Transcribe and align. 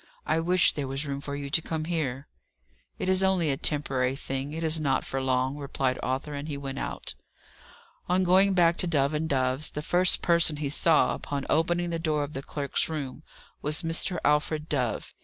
I 0.25 0.39
wish 0.39 0.73
there 0.73 0.87
was 0.87 1.05
room 1.05 1.21
for 1.21 1.35
you 1.35 1.51
to 1.51 1.61
come 1.61 1.85
here!" 1.85 2.27
"It 2.97 3.07
is 3.07 3.21
only 3.23 3.51
a 3.51 3.55
temporary 3.57 4.15
thing; 4.15 4.51
it 4.51 4.63
is 4.63 4.79
not 4.79 5.05
for 5.05 5.21
long," 5.21 5.57
replied 5.57 5.99
Arthur; 6.01 6.33
and 6.33 6.47
he 6.47 6.57
went 6.57 6.79
out. 6.79 7.13
On 8.09 8.23
going 8.23 8.55
back 8.55 8.77
to 8.77 8.87
Dove 8.87 9.13
and 9.13 9.29
Dove's, 9.29 9.69
the 9.69 9.83
first 9.83 10.23
person 10.23 10.55
he 10.57 10.69
saw, 10.69 11.13
upon 11.13 11.45
opening 11.51 11.91
the 11.91 11.99
door 11.99 12.23
of 12.23 12.33
the 12.33 12.41
clerks' 12.41 12.89
room, 12.89 13.21
was 13.61 13.83
Mr. 13.83 14.17
Alfred 14.25 14.67
Dove. 14.67 15.13